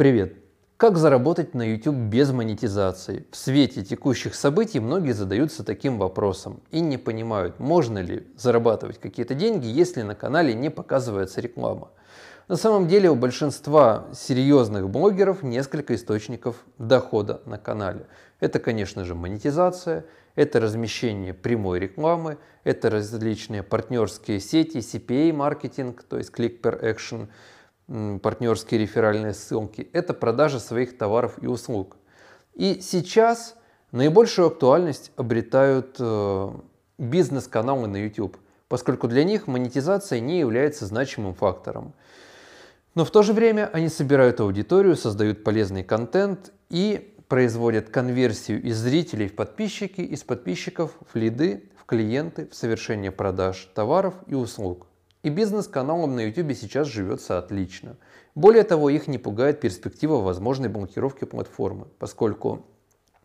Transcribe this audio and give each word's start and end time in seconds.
Привет! 0.00 0.32
Как 0.78 0.96
заработать 0.96 1.52
на 1.52 1.60
YouTube 1.60 1.94
без 1.94 2.32
монетизации? 2.32 3.26
В 3.30 3.36
свете 3.36 3.84
текущих 3.84 4.34
событий 4.34 4.80
многие 4.80 5.12
задаются 5.12 5.62
таким 5.62 5.98
вопросом 5.98 6.62
и 6.70 6.80
не 6.80 6.96
понимают, 6.96 7.60
можно 7.60 7.98
ли 7.98 8.26
зарабатывать 8.34 8.98
какие-то 8.98 9.34
деньги, 9.34 9.66
если 9.66 10.00
на 10.00 10.14
канале 10.14 10.54
не 10.54 10.70
показывается 10.70 11.42
реклама. 11.42 11.90
На 12.48 12.56
самом 12.56 12.88
деле 12.88 13.10
у 13.10 13.14
большинства 13.14 14.06
серьезных 14.14 14.88
блогеров 14.88 15.42
несколько 15.42 15.94
источников 15.94 16.64
дохода 16.78 17.42
на 17.44 17.58
канале. 17.58 18.06
Это, 18.40 18.58
конечно 18.58 19.04
же, 19.04 19.14
монетизация, 19.14 20.06
это 20.34 20.60
размещение 20.60 21.34
прямой 21.34 21.78
рекламы, 21.78 22.38
это 22.64 22.88
различные 22.88 23.62
партнерские 23.62 24.40
сети, 24.40 24.78
CPA-маркетинг, 24.78 26.04
то 26.04 26.16
есть 26.16 26.30
Click 26.34 26.62
Per 26.62 26.82
Action– 26.82 27.28
партнерские 28.22 28.80
реферальные 28.80 29.34
ссылки, 29.34 29.88
это 29.92 30.14
продажа 30.14 30.60
своих 30.60 30.96
товаров 30.96 31.34
и 31.42 31.46
услуг. 31.46 31.96
И 32.54 32.80
сейчас 32.80 33.56
наибольшую 33.90 34.48
актуальность 34.48 35.10
обретают 35.16 35.96
э, 35.98 36.50
бизнес-каналы 36.98 37.88
на 37.88 37.96
YouTube, 37.96 38.36
поскольку 38.68 39.08
для 39.08 39.24
них 39.24 39.48
монетизация 39.48 40.20
не 40.20 40.38
является 40.38 40.86
значимым 40.86 41.34
фактором. 41.34 41.92
Но 42.94 43.04
в 43.04 43.10
то 43.10 43.22
же 43.22 43.32
время 43.32 43.68
они 43.72 43.88
собирают 43.88 44.40
аудиторию, 44.40 44.96
создают 44.96 45.42
полезный 45.42 45.82
контент 45.82 46.52
и 46.68 47.14
производят 47.28 47.90
конверсию 47.90 48.62
из 48.62 48.76
зрителей 48.76 49.28
в 49.28 49.34
подписчики, 49.34 50.00
из 50.00 50.22
подписчиков 50.22 50.92
в 51.12 51.16
лиды, 51.16 51.70
в 51.76 51.86
клиенты, 51.86 52.48
в 52.48 52.54
совершение 52.54 53.10
продаж 53.10 53.68
товаров 53.74 54.14
и 54.26 54.34
услуг. 54.34 54.86
И 55.22 55.28
бизнес-каналам 55.28 56.16
на 56.16 56.20
YouTube 56.20 56.56
сейчас 56.56 56.88
живется 56.88 57.38
отлично. 57.38 57.96
Более 58.34 58.64
того, 58.64 58.88
их 58.88 59.06
не 59.06 59.18
пугает 59.18 59.60
перспектива 59.60 60.16
возможной 60.16 60.70
блокировки 60.70 61.24
платформы, 61.26 61.88
поскольку 61.98 62.66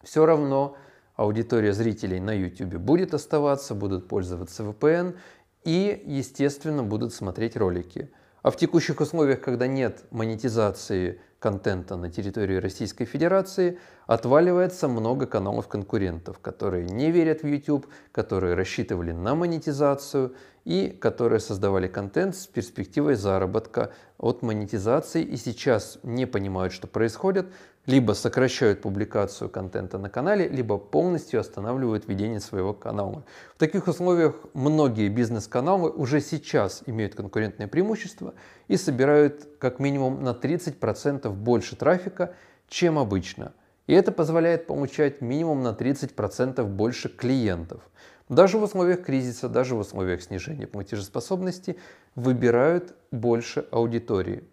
все 0.04 0.26
равно 0.26 0.76
аудитория 1.16 1.72
зрителей 1.72 2.20
на 2.20 2.32
YouTube 2.32 2.76
будет 2.76 3.14
оставаться, 3.14 3.76
будут 3.76 4.10
пользоваться 4.10 4.64
VPN 4.64 5.16
и, 5.64 6.04
естественно, 6.06 6.84
будут 6.84 7.14
смотреть 7.14 7.56
ролики. 7.56 8.12
А 8.42 8.52
в 8.52 8.58
текущих 8.58 9.00
условиях, 9.00 9.42
когда 9.42 9.66
нет 9.66 10.04
монетизации 10.12 11.20
контента 11.40 11.96
на 11.96 12.12
территории 12.12 12.58
Российской 12.58 13.06
Федерации, 13.06 13.80
отваливается 14.06 14.88
много 14.88 15.26
каналов 15.26 15.68
конкурентов, 15.68 16.40
которые 16.40 16.86
не 16.86 17.10
верят 17.10 17.42
в 17.42 17.48
YouTube, 17.48 17.88
которые 18.12 18.54
рассчитывали 18.54 19.14
на 19.14 19.34
монетизацию 19.34 20.36
и 20.66 20.90
которые 20.90 21.40
создавали 21.40 21.88
контент 21.88 22.36
с 22.36 22.48
перспективой 22.48 23.16
заработка 23.16 23.94
от 24.18 24.42
монетизации 24.42 25.24
и 25.24 25.38
сейчас 25.38 26.00
не 26.04 26.26
понимают, 26.26 26.74
что 26.74 26.88
происходит, 26.88 27.46
либо 27.86 28.14
сокращают 28.14 28.82
публикацию 28.82 29.48
контента 29.48 30.00
на 30.00 30.10
канале, 30.10 30.48
либо 30.48 30.80
полностью 30.80 31.40
останавливают 31.40 32.08
ведение 32.08 32.40
своего 32.40 32.74
канала. 32.74 33.24
В 33.56 33.60
таких 33.60 33.88
условиях 33.88 34.36
многие 34.54 35.08
бизнес-каналы 35.08 35.92
уже 35.92 36.20
сейчас 36.20 36.82
имеют 36.88 37.14
конкурентное 37.14 37.68
преимущество 37.68 38.34
и 38.68 38.76
собирают 38.76 39.48
как 39.60 39.80
минимум 39.80 40.24
на 40.24 40.30
30% 40.30 41.30
больше 41.30 41.76
трафика, 41.76 42.34
чем 42.68 42.98
обычно. 42.98 43.54
И 43.86 43.94
это 43.94 44.12
позволяет 44.12 44.66
получать 44.66 45.22
минимум 45.22 45.62
на 45.62 45.74
30% 45.74 46.64
больше 46.64 47.10
клиентов. 47.10 47.88
Даже 48.30 48.58
в 48.58 48.64
условиях 48.64 49.04
кризиса, 49.04 49.50
даже 49.50 49.76
в 49.76 49.80
условиях 49.80 50.22
снижения 50.24 50.66
платежеспособности 50.66 51.78
выбирают 52.16 52.96
больше 53.12 53.68
аудитории. 53.72 54.44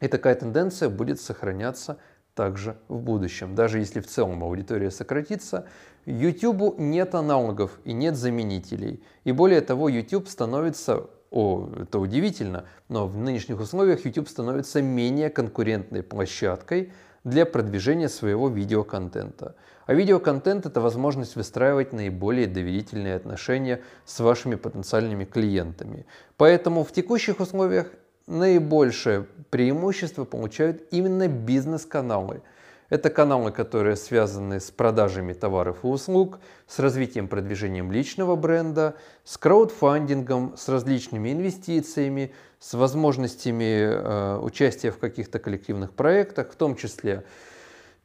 И 0.00 0.06
такая 0.06 0.34
тенденция 0.36 0.88
будет 0.88 1.20
сохраняться 1.20 1.98
также 2.34 2.76
в 2.88 3.00
будущем. 3.00 3.54
Даже 3.54 3.80
если 3.80 4.00
в 4.00 4.06
целом 4.06 4.44
аудитория 4.44 4.90
сократится, 4.90 5.66
YouTube 6.06 6.78
нет 6.78 7.14
аналогов 7.14 7.80
и 7.84 7.92
нет 7.92 8.16
заменителей. 8.16 9.02
И 9.24 9.32
более 9.32 9.60
того, 9.60 9.88
YouTube 9.88 10.28
становится, 10.28 11.10
о, 11.30 11.68
это 11.82 11.98
удивительно, 11.98 12.64
но 12.88 13.08
в 13.08 13.18
нынешних 13.18 13.60
условиях 13.60 14.04
YouTube 14.04 14.28
становится 14.28 14.80
менее 14.80 15.30
конкурентной 15.30 16.02
площадкой 16.02 16.92
для 17.24 17.46
продвижения 17.46 18.08
своего 18.08 18.48
видеоконтента. 18.48 19.54
А 19.86 19.94
видеоконтент– 19.94 20.66
это 20.66 20.80
возможность 20.80 21.36
выстраивать 21.36 21.92
наиболее 21.92 22.46
доверительные 22.46 23.16
отношения 23.16 23.82
с 24.04 24.20
вашими 24.20 24.54
потенциальными 24.54 25.24
клиентами. 25.24 26.06
Поэтому 26.36 26.84
в 26.84 26.92
текущих 26.92 27.40
условиях 27.40 27.90
наибольшее 28.26 29.26
преимущество 29.50 30.24
получают 30.24 30.82
именно 30.92 31.28
бизнес-каналы. 31.28 32.42
Это 32.88 33.08
каналы, 33.08 33.52
которые 33.52 33.94
связаны 33.96 34.58
с 34.58 34.70
продажами 34.70 35.32
товаров 35.32 35.78
и 35.84 35.86
услуг, 35.86 36.40
с 36.66 36.78
развитием 36.80 37.28
продвижением 37.28 37.92
личного 37.92 38.34
бренда, 38.34 38.96
с 39.24 39.38
краудфандингом, 39.38 40.54
с 40.56 40.68
различными 40.68 41.32
инвестициями, 41.32 42.32
с 42.60 42.74
возможностями 42.74 43.80
э, 43.82 44.38
участия 44.38 44.90
в 44.90 44.98
каких-то 44.98 45.38
коллективных 45.38 45.92
проектах, 45.92 46.52
в 46.52 46.56
том 46.56 46.76
числе 46.76 47.24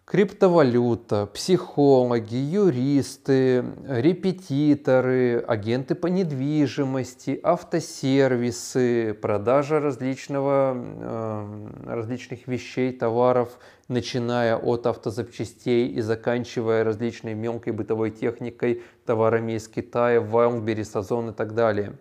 криптовалюта, 0.06 1.26
психологи, 1.26 2.36
юристы, 2.36 3.66
репетиторы, 3.88 5.44
агенты 5.48 5.96
по 5.96 6.08
недвижимости, 6.08 7.40
автосервисы, 7.42 9.16
продажа 9.16 9.80
различного, 9.80 10.74
э, 10.76 11.68
различных 11.88 12.48
вещей, 12.48 12.94
товаров, 12.94 13.58
начиная 13.88 14.56
от 14.56 14.86
автозапчастей 14.86 15.88
и 15.88 16.02
заканчивая 16.02 16.84
различной 16.84 17.34
мелкой 17.34 17.74
бытовой 17.74 18.12
техникой, 18.12 18.84
товарами 19.06 19.54
из 19.54 19.68
Китая, 19.68 20.20
Wildberries, 20.20 20.98
Озон 20.98 21.32
и 21.32 21.34
так 21.34 21.56
далее. 21.56 21.98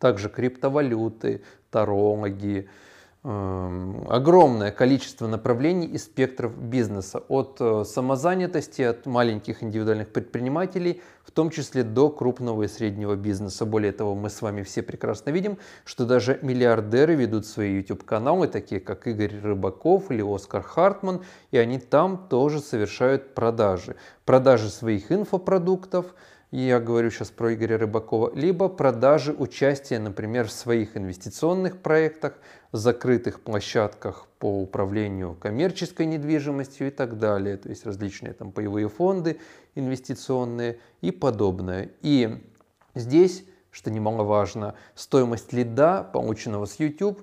Также 0.00 0.28
криптовалюты, 0.28 1.42
тарологи, 1.70 2.68
Эм, 3.24 4.06
огромное 4.08 4.70
количество 4.70 5.26
направлений 5.26 5.86
и 5.86 5.98
спектров 5.98 6.56
бизнеса, 6.56 7.18
от 7.28 7.56
э, 7.58 7.82
самозанятости, 7.84 8.80
от 8.80 9.06
маленьких 9.06 9.60
индивидуальных 9.64 10.10
предпринимателей, 10.12 11.02
в 11.24 11.32
том 11.32 11.50
числе 11.50 11.82
до 11.82 12.10
крупного 12.10 12.62
и 12.62 12.68
среднего 12.68 13.16
бизнеса. 13.16 13.66
Более 13.66 13.90
того, 13.90 14.14
мы 14.14 14.30
с 14.30 14.40
вами 14.40 14.62
все 14.62 14.82
прекрасно 14.82 15.30
видим, 15.30 15.58
что 15.84 16.06
даже 16.06 16.38
миллиардеры 16.42 17.16
ведут 17.16 17.44
свои 17.44 17.74
YouTube-каналы, 17.78 18.46
такие 18.46 18.80
как 18.80 19.08
Игорь 19.08 19.40
Рыбаков 19.42 20.12
или 20.12 20.22
Оскар 20.22 20.62
Хартман, 20.62 21.22
и 21.50 21.58
они 21.58 21.80
там 21.80 22.28
тоже 22.30 22.60
совершают 22.60 23.34
продажи. 23.34 23.96
Продажи 24.24 24.70
своих 24.70 25.10
инфопродуктов, 25.10 26.14
я 26.50 26.80
говорю 26.80 27.10
сейчас 27.10 27.30
про 27.30 27.52
Игоря 27.54 27.76
Рыбакова, 27.76 28.32
либо 28.34 28.68
продажи 28.68 29.32
участия, 29.32 29.98
например, 29.98 30.46
в 30.48 30.52
своих 30.52 30.96
инвестиционных 30.96 31.78
проектах, 31.78 32.38
закрытых 32.72 33.40
площадках 33.40 34.26
по 34.38 34.62
управлению 34.62 35.34
коммерческой 35.34 36.06
недвижимостью 36.06 36.88
и 36.88 36.90
так 36.90 37.18
далее, 37.18 37.56
то 37.56 37.68
есть 37.68 37.84
различные 37.84 38.32
там 38.32 38.52
паевые 38.52 38.88
фонды 38.88 39.38
инвестиционные 39.74 40.78
и 41.02 41.10
подобное. 41.10 41.90
И 42.02 42.42
здесь, 42.94 43.44
что 43.70 43.90
немаловажно, 43.90 44.74
стоимость 44.94 45.52
лида, 45.52 46.02
полученного 46.02 46.64
с 46.64 46.80
YouTube, 46.80 47.22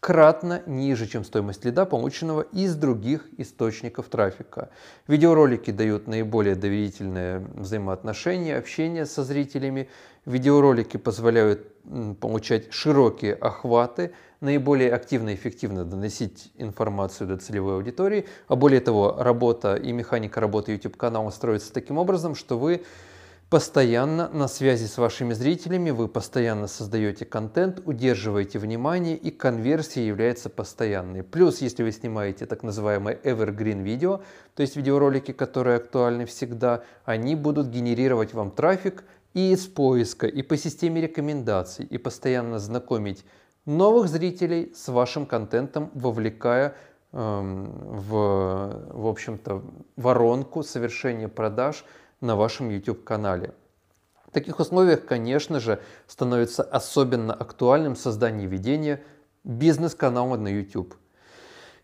кратно 0.00 0.62
ниже, 0.66 1.06
чем 1.06 1.24
стоимость 1.24 1.64
лида, 1.64 1.84
полученного 1.84 2.40
из 2.40 2.74
других 2.74 3.28
источников 3.36 4.08
трафика. 4.08 4.70
Видеоролики 5.06 5.70
дают 5.70 6.06
наиболее 6.06 6.54
доверительное 6.54 7.44
взаимоотношение, 7.54 8.56
общение 8.56 9.04
со 9.04 9.22
зрителями. 9.22 9.88
Видеоролики 10.24 10.96
позволяют 10.96 11.66
получать 12.20 12.72
широкие 12.72 13.34
охваты, 13.34 14.12
наиболее 14.40 14.92
активно 14.92 15.30
и 15.30 15.34
эффективно 15.34 15.84
доносить 15.84 16.50
информацию 16.56 17.28
до 17.28 17.36
целевой 17.36 17.74
аудитории. 17.74 18.26
А 18.48 18.56
более 18.56 18.80
того, 18.80 19.16
работа 19.18 19.76
и 19.76 19.92
механика 19.92 20.40
работы 20.40 20.72
YouTube-канала 20.72 21.30
строится 21.30 21.72
таким 21.74 21.98
образом, 21.98 22.34
что 22.34 22.58
вы 22.58 22.82
постоянно 23.50 24.28
на 24.28 24.46
связи 24.46 24.86
с 24.86 24.96
вашими 24.96 25.32
зрителями, 25.32 25.90
вы 25.90 26.06
постоянно 26.06 26.68
создаете 26.68 27.24
контент, 27.24 27.82
удерживаете 27.84 28.60
внимание 28.60 29.16
и 29.16 29.32
конверсия 29.32 30.06
является 30.06 30.48
постоянной. 30.48 31.24
Плюс, 31.24 31.60
если 31.60 31.82
вы 31.82 31.90
снимаете 31.90 32.46
так 32.46 32.62
называемые 32.62 33.18
evergreen 33.24 33.82
видео, 33.82 34.20
то 34.54 34.62
есть 34.62 34.76
видеоролики, 34.76 35.32
которые 35.32 35.76
актуальны 35.78 36.26
всегда, 36.26 36.84
они 37.04 37.34
будут 37.34 37.66
генерировать 37.66 38.34
вам 38.34 38.52
трафик 38.52 39.02
и 39.34 39.50
из 39.50 39.66
поиска, 39.66 40.28
и 40.28 40.42
по 40.42 40.56
системе 40.56 41.00
рекомендаций, 41.00 41.84
и 41.84 41.98
постоянно 41.98 42.60
знакомить 42.60 43.24
новых 43.66 44.08
зрителей 44.08 44.72
с 44.76 44.86
вашим 44.88 45.26
контентом, 45.26 45.90
вовлекая 45.94 46.76
эм, 47.12 47.64
в, 47.66 48.80
в 48.92 49.06
общем-то, 49.08 49.64
воронку 49.96 50.62
совершения 50.62 51.26
продаж– 51.26 51.84
на 52.20 52.36
вашем 52.36 52.70
YouTube-канале. 52.70 53.54
В 54.26 54.32
таких 54.32 54.60
условиях, 54.60 55.04
конечно 55.06 55.58
же, 55.58 55.80
становится 56.06 56.62
особенно 56.62 57.34
актуальным 57.34 57.96
создание 57.96 58.46
ведения 58.46 59.02
бизнес-канала 59.42 60.36
на 60.36 60.48
YouTube. 60.48 60.94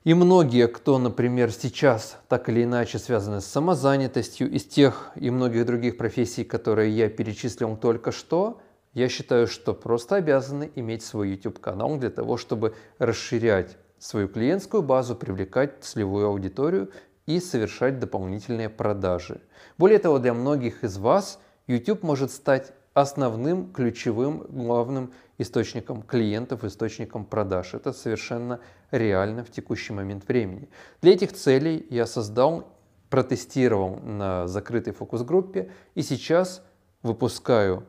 И 0.04 0.14
многие, 0.14 0.68
кто, 0.68 0.98
например, 0.98 1.50
сейчас 1.50 2.18
так 2.28 2.48
или 2.48 2.62
иначе 2.62 3.00
связаны 3.00 3.40
с 3.40 3.46
самозанятостью, 3.46 4.48
из 4.48 4.64
тех 4.64 5.10
и 5.16 5.30
многих 5.30 5.66
других 5.66 5.96
профессий, 5.96 6.44
которые 6.44 6.96
я 6.96 7.08
перечислил 7.08 7.76
только 7.76 8.12
что, 8.12 8.60
я 8.94 9.08
считаю, 9.08 9.48
что 9.48 9.74
просто 9.74 10.14
обязаны 10.14 10.70
иметь 10.76 11.02
свой 11.02 11.30
YouTube-канал 11.30 11.96
для 11.96 12.10
того, 12.10 12.36
чтобы 12.36 12.76
расширять 12.98 13.76
свою 13.98 14.28
клиентскую 14.28 14.84
базу, 14.84 15.16
привлекать 15.16 15.82
целевую 15.82 16.28
аудиторию 16.28 16.92
и 17.26 17.40
совершать 17.40 17.98
дополнительные 17.98 18.68
продажи. 18.68 19.40
Более 19.78 19.98
того, 19.98 20.18
для 20.18 20.32
многих 20.32 20.84
из 20.84 20.96
вас 20.96 21.40
YouTube 21.66 22.02
может 22.02 22.30
стать 22.30 22.72
основным, 22.94 23.72
ключевым, 23.72 24.46
главным 24.48 25.12
источником 25.36 26.02
клиентов, 26.02 26.64
источником 26.64 27.26
продаж. 27.26 27.74
Это 27.74 27.92
совершенно 27.92 28.60
реально 28.90 29.44
в 29.44 29.50
текущий 29.50 29.92
момент 29.92 30.26
времени. 30.26 30.70
Для 31.02 31.12
этих 31.12 31.32
целей 31.32 31.86
я 31.90 32.06
создал, 32.06 32.72
протестировал 33.10 33.96
на 33.96 34.46
закрытой 34.46 34.92
фокус-группе 34.92 35.70
и 35.94 36.02
сейчас 36.02 36.62
выпускаю 37.02 37.84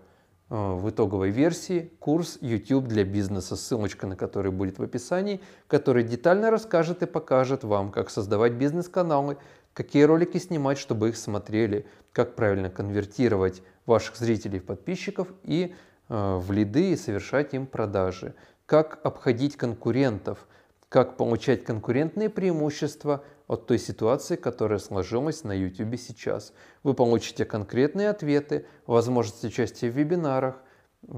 в 0.49 0.89
итоговой 0.89 1.29
версии 1.29 1.91
курс 1.99 2.37
YouTube 2.39 2.87
для 2.87 3.03
бизнеса, 3.03 3.55
ссылочка 3.55 4.07
на 4.07 4.15
который 4.15 4.51
будет 4.51 4.79
в 4.79 4.83
описании, 4.83 5.41
который 5.67 6.03
детально 6.03 6.51
расскажет 6.51 7.03
и 7.03 7.05
покажет 7.05 7.63
вам, 7.63 7.91
как 7.91 8.09
создавать 8.09 8.53
бизнес-каналы, 8.53 9.37
какие 9.73 10.03
ролики 10.03 10.37
снимать, 10.37 10.77
чтобы 10.77 11.09
их 11.09 11.17
смотрели, 11.17 11.85
как 12.13 12.35
правильно 12.35 12.69
конвертировать 12.69 13.61
ваших 13.85 14.15
зрителей 14.15 14.59
в 14.59 14.65
подписчиков 14.65 15.27
и 15.43 15.75
э, 16.09 16.37
в 16.37 16.51
лиды 16.51 16.91
и 16.91 16.95
совершать 16.95 17.53
им 17.53 17.67
продажи, 17.67 18.33
как 18.65 18.99
обходить 19.03 19.57
конкурентов, 19.57 20.47
как 20.89 21.17
получать 21.17 21.65
конкурентные 21.65 22.29
преимущества 22.29 23.23
от 23.47 23.65
той 23.65 23.79
ситуации, 23.79 24.35
которая 24.35 24.79
сложилась 24.79 25.43
на 25.43 25.53
YouTube 25.53 25.97
сейчас. 25.97 26.53
Вы 26.83 26.93
получите 26.93 27.45
конкретные 27.45 28.09
ответы, 28.09 28.65
возможность 28.85 29.43
участия 29.45 29.89
в 29.89 29.97
вебинарах, 29.97 30.61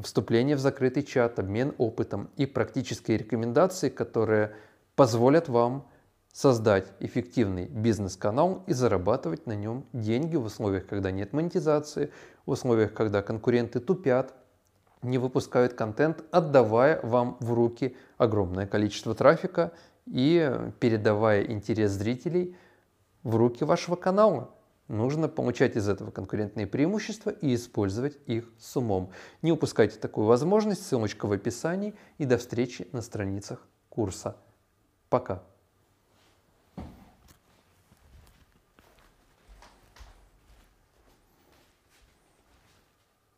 вступление 0.04 0.56
в 0.56 0.60
закрытый 0.60 1.04
чат, 1.04 1.40
обмен 1.40 1.74
опытом 1.78 2.30
и 2.38 2.46
практические 2.46 3.18
рекомендации, 3.18 3.90
которые 3.90 4.56
позволят 4.96 5.50
вам 5.50 5.88
создать 6.32 6.92
эффективный 7.00 7.66
бизнес-канал 7.66 8.64
и 8.68 8.74
зарабатывать 8.74 9.48
на 9.48 9.56
нем 9.56 9.86
деньги 9.94 10.36
в 10.36 10.46
условиях, 10.46 10.86
когда 10.86 11.10
нет 11.10 11.34
монетизации, 11.34 12.12
в 12.46 12.52
условиях, 12.52 12.94
когда 12.94 13.22
конкуренты 13.24 13.80
тупят, 13.80 14.36
не 15.02 15.18
выпускают 15.18 15.74
контент, 15.74 16.24
отдавая 16.32 17.00
вам 17.04 17.38
в 17.40 17.54
руки 17.54 17.96
огромное 18.18 18.68
количество 18.68 19.16
трафика 19.16 19.72
и 20.06 20.52
передавая 20.80 21.44
интерес 21.44 21.92
зрителей 21.92 22.56
в 23.24 23.36
руки 23.36 23.64
вашего 23.64 23.96
канала. 23.96 24.50
Нужно 24.88 25.28
получать 25.28 25.76
из 25.76 25.88
этого 25.88 26.10
конкурентные 26.10 26.66
преимущества 26.66 27.30
и 27.30 27.54
использовать 27.54 28.18
их 28.26 28.50
с 28.58 28.76
умом. 28.76 29.12
Не 29.44 29.52
упускайте 29.52 30.00
такую 30.00 30.26
возможность, 30.26 30.86
ссылочка 30.86 31.28
в 31.28 31.32
описании 31.32 31.94
и 32.18 32.26
до 32.26 32.40
встречи 32.40 32.88
на 32.92 33.02
страницах 33.02 33.68
курса. 33.90 34.36
Пока! 35.10 35.44